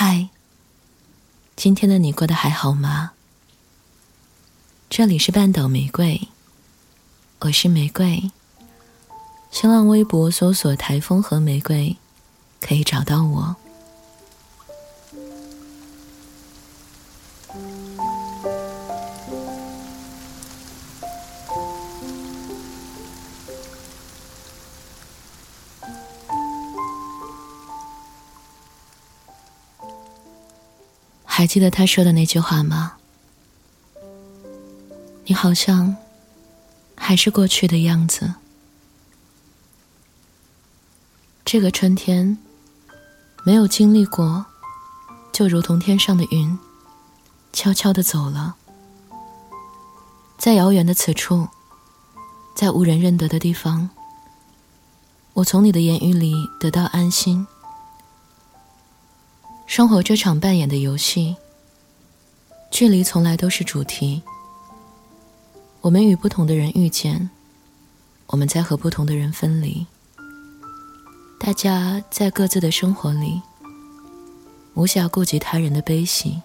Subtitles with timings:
[0.00, 0.28] 嗨，
[1.56, 3.14] 今天的你过得还好吗？
[4.88, 6.28] 这里是半岛玫瑰，
[7.40, 8.30] 我是玫瑰。
[9.50, 11.96] 新浪微博搜索“台风和玫瑰”，
[12.62, 13.56] 可以找到我。
[31.38, 32.94] 还记得他说的那句话吗？
[35.26, 35.94] 你好像
[36.96, 38.34] 还是过去的样子。
[41.44, 42.36] 这个春天
[43.44, 44.46] 没有经历过，
[45.32, 46.58] 就如同天上的云，
[47.52, 48.56] 悄悄的走了。
[50.38, 51.46] 在遥远的此处，
[52.56, 53.88] 在无人认得的地方，
[55.34, 57.46] 我从你的言语里得到安心。
[59.68, 61.36] 生活这场扮演的游戏，
[62.70, 64.22] 距离从来都是主题。
[65.82, 67.28] 我们与不同的人遇见，
[68.28, 69.86] 我们在和不同的人分离。
[71.38, 73.42] 大家在各自的生活里，
[74.72, 76.40] 无暇顾及他人的悲喜。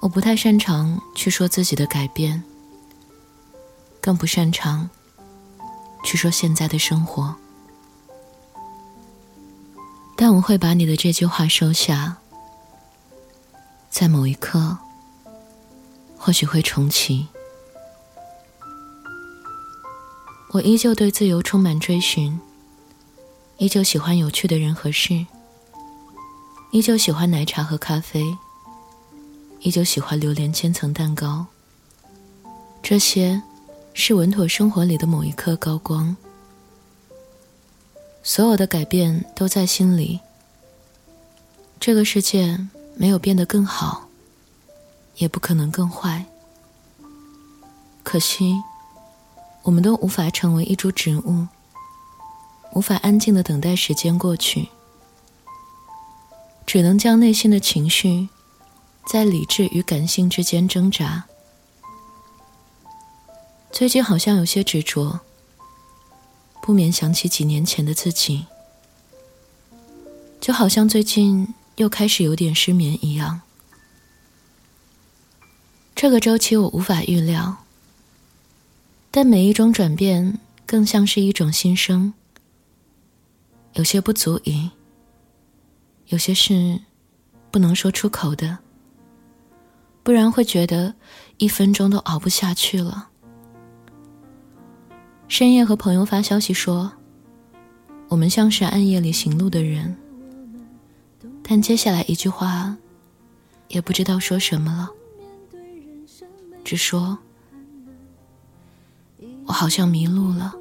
[0.00, 2.44] 我不太擅长去说自己的改变，
[4.02, 4.88] 更不擅长
[6.04, 7.34] 去说现在的生活。
[10.16, 12.16] 但我会把你的这句话收下，
[13.90, 14.78] 在某一刻，
[16.16, 17.26] 或许会重启。
[20.52, 22.40] 我依旧对自由充满追寻，
[23.58, 25.26] 依旧喜欢有趣的人和事，
[26.70, 28.24] 依旧喜欢奶茶和咖啡，
[29.60, 31.44] 依旧喜欢榴莲千层蛋糕。
[32.82, 33.42] 这些，
[33.92, 36.16] 是稳妥生活里的某一刻高光。
[38.28, 40.18] 所有的改变都在心里。
[41.78, 42.58] 这个世界
[42.96, 44.08] 没有变得更好，
[45.14, 46.26] 也不可能更坏。
[48.02, 48.60] 可惜，
[49.62, 51.46] 我们都无法成为一株植物，
[52.72, 54.70] 无法安静的等待时间过去，
[56.66, 58.28] 只能将内心的情绪
[59.06, 61.26] 在理智与感性之间挣扎。
[63.70, 65.20] 最近好像有些执着。
[66.66, 68.44] 不免想起几年前的自己，
[70.40, 73.42] 就好像最近又开始有点失眠一样。
[75.94, 77.58] 这个周期我无法预料，
[79.12, 82.12] 但每一种转变更像是一种新生。
[83.74, 84.72] 有些不足以，
[86.08, 86.80] 有些事
[87.52, 88.58] 不能说出口的，
[90.02, 90.96] 不然会觉得
[91.38, 93.10] 一分钟都熬不下去了。
[95.28, 96.92] 深夜和朋友发消息说
[98.08, 99.94] ：“我们像是暗夜里行路的人。”
[101.42, 102.76] 但接下来一句话，
[103.68, 104.88] 也不知道说什么了，
[106.64, 107.18] 只说
[109.46, 110.54] ：“我好像迷路了。”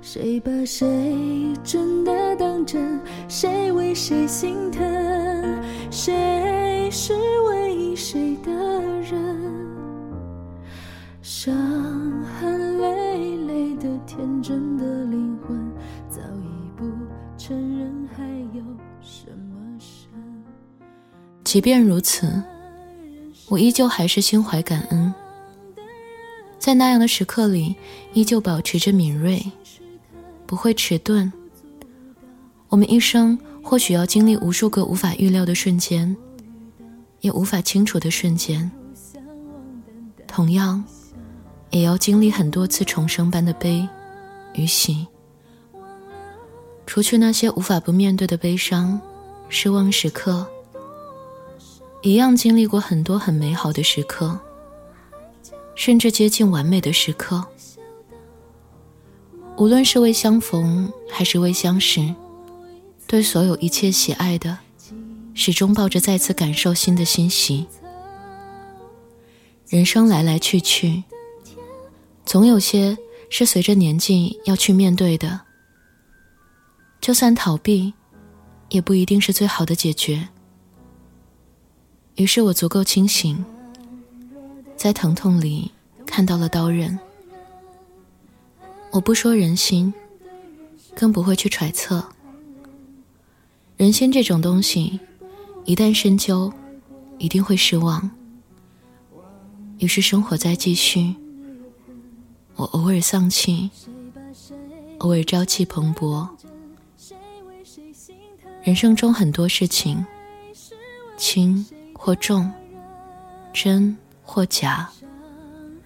[0.00, 2.98] 谁把谁真的当真？
[3.28, 4.82] 谁为谁心疼？
[5.90, 7.14] 谁是
[7.48, 8.52] 为谁的
[9.00, 9.66] 人？
[11.22, 11.54] 伤
[12.40, 15.70] 痕累累的天真的灵魂，
[16.08, 16.84] 早已不
[17.36, 18.24] 承认还
[18.56, 18.62] 有
[19.00, 20.08] 什么深。
[21.44, 22.42] 即便如此，
[23.48, 25.12] 我依旧还是心怀感恩，
[26.58, 27.76] 在那样的时刻里，
[28.12, 29.42] 依旧保持着敏锐。
[30.46, 31.30] 不会迟钝。
[32.70, 36.16] 我们一生或许要经历无数个无法预料的瞬间，
[37.20, 38.70] 也无法清楚的瞬间。
[40.26, 40.82] 同样，
[41.68, 43.86] 也要经历很多次重生般的悲
[44.54, 45.06] 与喜。
[46.86, 48.98] 除去那些无法不面对的悲伤、
[49.50, 50.46] 失望时刻，
[52.00, 54.40] 一样经历过很多很美好的时刻，
[55.74, 57.44] 甚至接近完美的时刻。
[59.58, 62.00] 无论是为相逢还是为相识，
[63.08, 64.58] 对所有一切喜爱的，
[65.32, 67.66] 始终抱着再次感受新的欣喜。
[69.66, 71.02] 人生来来去去，
[72.26, 72.98] 总有些
[73.30, 75.40] 是随着年纪要去面对的。
[77.00, 77.94] 就算逃避，
[78.68, 80.28] 也不一定是最好的解决。
[82.16, 83.42] 于是我足够清醒，
[84.76, 85.72] 在疼痛里
[86.04, 86.98] 看到了刀刃。
[88.90, 89.94] 我不说人心，
[90.94, 92.06] 更不会去揣测。
[93.78, 94.98] 人心这种东西，
[95.64, 96.52] 一旦深究，
[97.16, 98.10] 一定会失望。
[99.78, 101.14] 于是生活在继续，
[102.56, 103.70] 我偶尔丧气，
[104.98, 106.28] 偶尔朝气蓬勃。
[108.64, 110.04] 人生中很多事情，
[111.16, 111.64] 轻
[111.94, 112.50] 或重，
[113.52, 114.90] 真或假，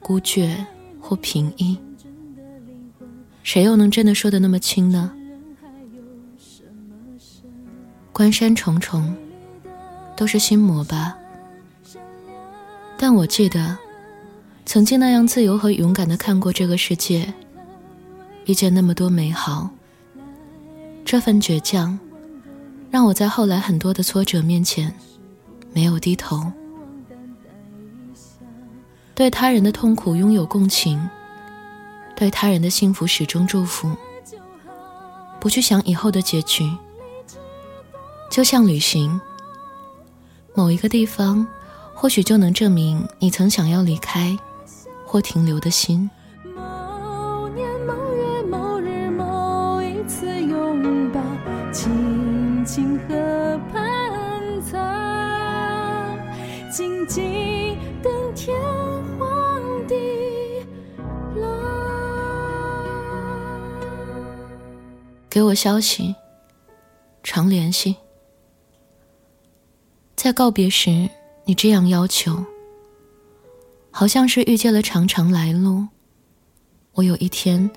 [0.00, 0.66] 孤绝
[0.98, 1.78] 或平易，
[3.42, 5.14] 谁又能真的说的那么轻呢？
[8.14, 9.14] 关山重重，
[10.16, 11.14] 都是心魔吧。
[12.96, 13.76] 但我记得。
[14.66, 17.30] 曾经那样自由和勇敢的看过这个世界，
[18.46, 19.68] 遇见那么多美好。
[21.04, 21.98] 这份倔强，
[22.90, 24.90] 让我在后来很多的挫折面前，
[25.74, 26.50] 没有低头。
[29.14, 30.98] 对他人的痛苦拥有共情，
[32.16, 33.94] 对他人的幸福始终祝福。
[35.38, 36.74] 不去想以后的结局，
[38.34, 39.20] 就像旅行，
[40.56, 41.46] 某一个地方，
[41.94, 44.36] 或许就能证明你曾想要离开。
[45.06, 46.10] 或停留的心。
[46.42, 51.20] 某年某月某日某一次拥抱，
[51.72, 54.76] 轻轻河畔草，
[56.72, 58.52] 静静等天
[59.16, 59.94] 荒地
[61.36, 61.46] 老。
[65.30, 66.16] 给我消息，
[67.22, 67.94] 常联系。
[70.24, 71.10] 在告别时，
[71.44, 72.42] 你这样要求。
[73.90, 75.86] 好像是遇见了长长来路，
[76.94, 77.70] 我有一天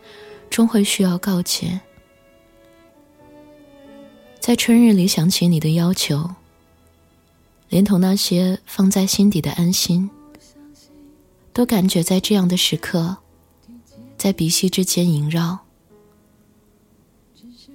[0.49, 1.81] 终会需要告捷。
[4.39, 6.35] 在春日里想起你的要求，
[7.67, 10.09] 连同那些放在心底的安心，
[11.51, 13.17] 都感觉在这样的时刻，
[14.17, 15.59] 在鼻息之间萦绕。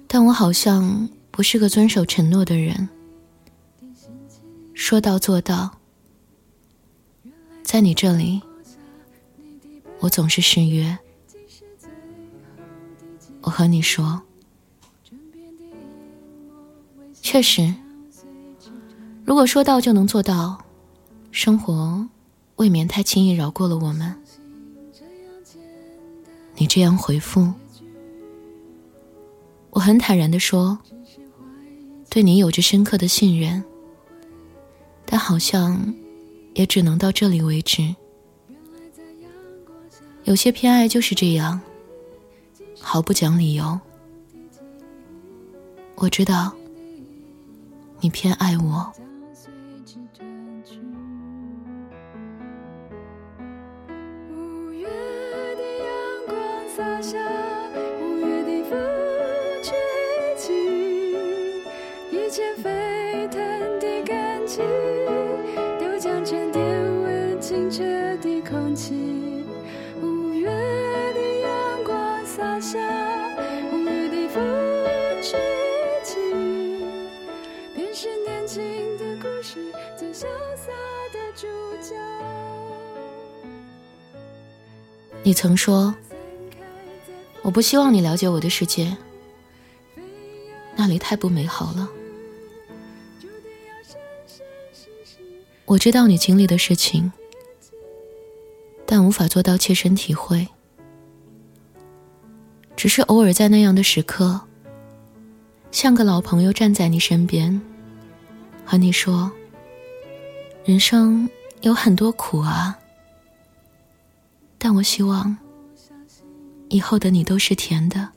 [0.07, 2.89] 但我好像不是个遵守承诺的人，
[4.73, 5.79] 说到做到。
[7.63, 8.41] 在你这里，
[9.99, 10.97] 我总是失约。
[13.41, 14.21] 我和你说，
[17.21, 17.73] 确实，
[19.25, 20.63] 如果说到就能做到，
[21.31, 22.07] 生活
[22.55, 24.15] 未免太轻易饶过了我们。
[26.55, 27.51] 你这样回复，
[29.71, 30.77] 我很坦然的说，
[32.09, 33.63] 对你有着深刻的信任，
[35.05, 35.93] 但好像。
[36.55, 37.95] 也只能到这里为止。
[40.23, 41.59] 有些偏爱就是这样，
[42.79, 43.79] 毫不讲理由。
[45.95, 46.53] 我知道，
[48.01, 48.93] 你偏爱我。
[85.23, 85.95] 你曾说，
[87.41, 88.95] 我不希望你了解我的世界，
[90.75, 91.89] 那里太不美好了。
[95.65, 97.11] 我知道你经历的事情。
[98.85, 100.47] 但无法做到切身体会，
[102.75, 104.39] 只是偶尔在那样的时刻，
[105.71, 107.59] 像个老朋友站在你身边，
[108.63, 109.31] 和你说
[110.63, 111.27] ：“人生
[111.61, 112.77] 有很多苦啊，
[114.63, 115.37] 但我希望
[116.69, 118.09] 以后的你都是甜的。”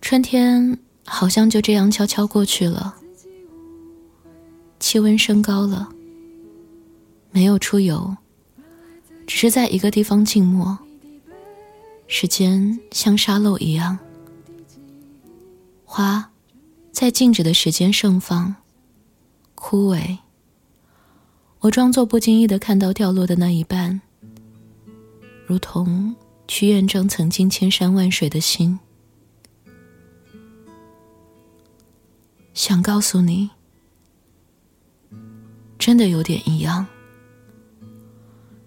[0.00, 2.94] 春天好像就这样悄悄过去了，
[4.78, 5.88] 气温升高了。
[7.32, 8.16] 没有出游，
[9.26, 10.78] 只是在一个地方静默。
[12.06, 13.98] 时间像沙漏一样，
[15.84, 16.30] 花
[16.92, 18.54] 在静止的时间盛放、
[19.56, 20.18] 枯萎。
[21.64, 23.98] 我装作不经意的看到掉落的那一半，
[25.46, 26.14] 如同
[26.46, 28.78] 去验证曾经千山万水的心。
[32.52, 33.48] 想告诉你，
[35.78, 36.86] 真的有点一样。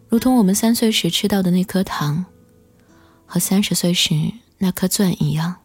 [0.10, 2.26] 如同我们三岁时吃到的那颗糖，
[3.28, 4.16] 和三十岁时
[4.58, 5.58] 那颗钻一样，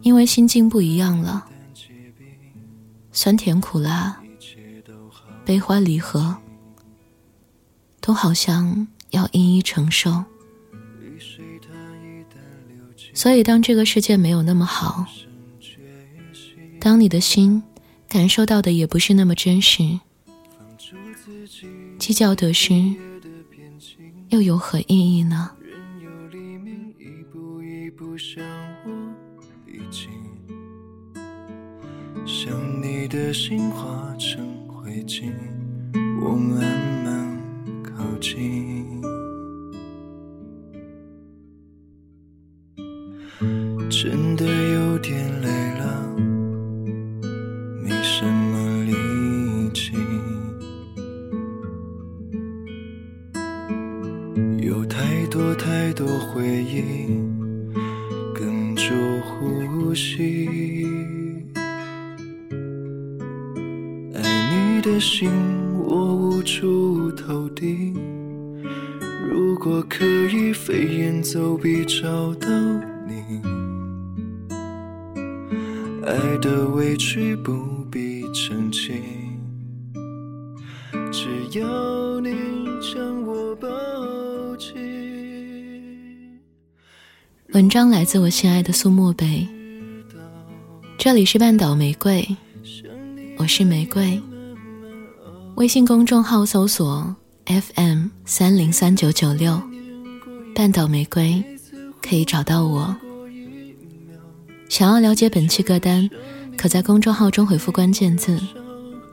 [0.00, 1.46] 因为心境不一样了，
[3.12, 4.23] 酸甜苦辣、
[5.44, 6.36] 悲欢离合，
[8.00, 10.24] 都好像要一一承受。
[13.12, 15.06] 所以，当这个世界没有那么好，
[16.80, 17.62] 当你的心
[18.08, 20.00] 感受到的也不是那么真实。
[21.98, 22.94] 计较得失，
[24.30, 25.50] 又有何意义呢？
[32.26, 34.63] 想你的心化成
[34.94, 35.24] 灰烬，
[36.22, 36.60] 我慢
[37.04, 37.36] 慢
[37.82, 39.02] 靠近。
[43.90, 45.48] 真的有点累
[45.80, 46.16] 了，
[47.82, 48.92] 没什么力
[49.74, 49.96] 气。
[54.64, 57.20] 有太多太多回忆，
[65.04, 65.30] 心，
[65.86, 67.92] 我无处投递。
[69.28, 72.48] 如果可以飞檐走壁找到
[73.06, 73.42] 你。
[76.06, 77.52] 爱的委屈不
[77.90, 79.02] 必澄清，
[81.12, 82.34] 只要你
[82.80, 83.68] 将我抱
[84.56, 84.72] 紧。
[87.52, 89.46] 文章来自我心爱的苏墨北，
[90.96, 92.26] 这里是半岛玫瑰，
[93.36, 94.18] 我是玫瑰。
[95.56, 97.14] 微信公众号搜索
[97.46, 99.62] FM 三零三九九六，
[100.52, 101.42] 半岛玫瑰，
[102.02, 102.94] 可以找到我。
[104.68, 106.10] 想要了解本期歌单，
[106.56, 108.40] 可在公众号中回复关键字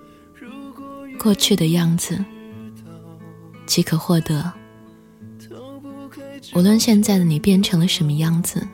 [1.22, 2.18] “过去的样子”，
[3.68, 4.52] 即可获得。
[6.56, 8.68] 无论现在的你变成了什么样子，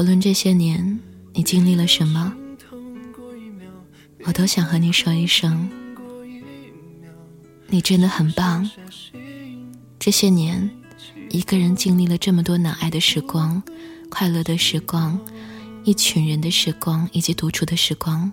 [0.00, 0.98] 无论这些年
[1.32, 2.34] 你经历了什么，
[4.24, 5.70] 我都想和你说一声：
[7.68, 8.68] 你真的很棒。
[9.98, 10.70] 这些年，
[11.30, 13.62] 一个人经历了这么多难挨的时光，
[14.10, 15.18] 快乐的时光。
[15.84, 18.32] 一群人的时光，以及独处的时光，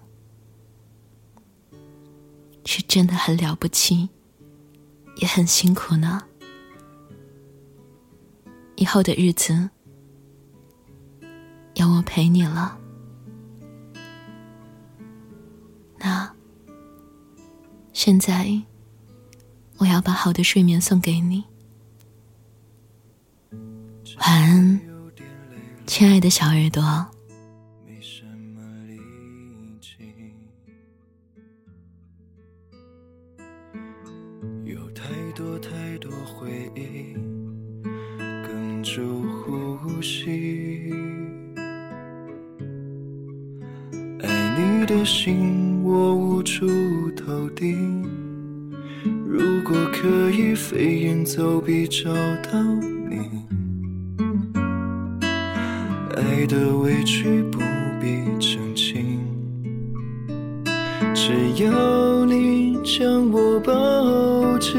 [2.65, 4.09] 是真的很了不起，
[5.17, 6.23] 也很辛苦呢。
[8.75, 9.69] 以后的日子，
[11.75, 12.75] 有我陪你了。
[15.99, 16.33] 那，
[17.93, 18.59] 现在，
[19.83, 21.43] 我要把好的睡眠送给你。
[24.17, 24.79] 晚安，
[25.85, 27.05] 亲爱的小耳朵。
[56.15, 57.59] 爱的委屈不
[57.99, 59.19] 必澄清
[61.13, 64.71] 只要你将我抱紧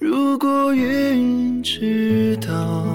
[0.00, 2.86] 如果云知道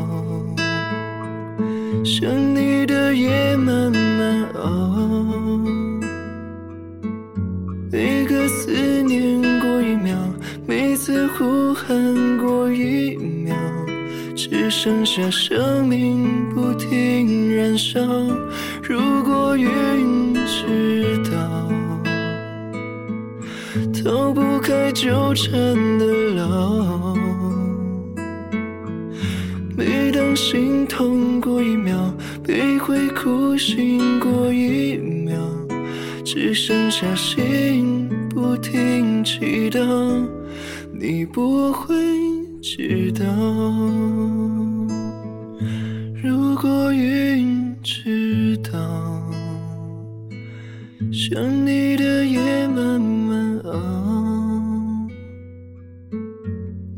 [2.04, 5.60] 想你的夜慢慢熬
[7.92, 8.72] 每个思
[9.04, 10.18] 念过一秒
[10.66, 13.56] 每次呼喊过一秒
[14.48, 18.00] 只剩下生命不停燃烧。
[18.84, 21.68] 如果云知道，
[23.92, 25.52] 逃不开纠缠
[25.98, 27.16] 的牢。
[29.76, 35.40] 每当心痛过一秒，悲会哭醒过一秒，
[36.24, 39.82] 只剩下心不停祈祷，
[40.94, 41.96] 你不会
[42.68, 43.24] 知道。
[46.20, 48.72] 如果云知道，
[51.14, 55.08] 想你的夜慢慢熬，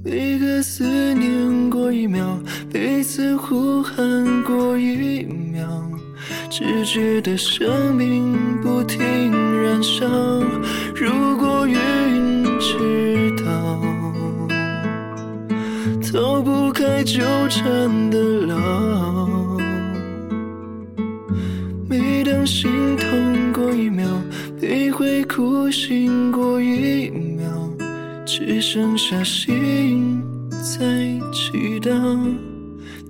[0.05, 2.39] 每个思念过一秒，
[2.71, 3.93] 彼此呼喊
[4.43, 5.67] 过一秒，
[6.49, 10.07] 只觉得生命不停燃烧。
[10.95, 11.75] 如果云
[17.03, 19.57] 纠缠的牢。
[21.89, 24.05] 每当心痛过一秒，
[24.59, 27.47] 你会哭醒过一秒，
[28.25, 30.85] 只剩下心在
[31.31, 31.93] 祈祷，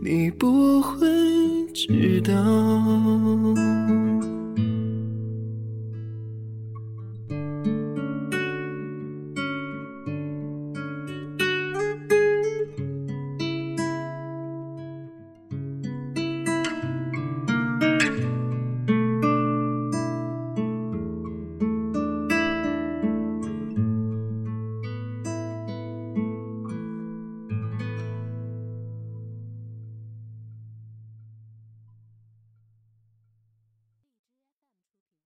[0.02, 1.08] 你不会
[1.74, 2.34] 知道。